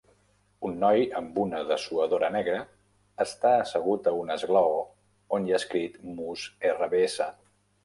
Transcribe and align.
Un 0.67 0.77
noi 0.83 1.03
amb 1.19 1.35
una 1.41 1.59
dessuadora 1.71 2.29
negra 2.37 2.63
està 3.27 3.53
assegut 3.67 4.11
a 4.13 4.15
un 4.23 4.35
esglaó 4.39 4.81
on 5.39 5.47
hi 5.51 5.57
ha 5.57 5.63
escrit 5.63 6.03
moose 6.19 6.75
RVS. 6.75 7.23